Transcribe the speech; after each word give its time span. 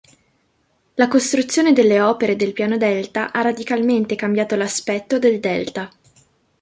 La 0.95 1.07
costruzione 1.07 1.73
delle 1.73 2.01
opere 2.01 2.35
del 2.35 2.53
Piano 2.53 2.75
Delta 2.75 3.31
ha 3.31 3.41
radicalmente 3.43 4.15
cambiato 4.15 4.55
l'aspetto 4.55 5.19
del 5.19 5.39
delta. 5.39 5.91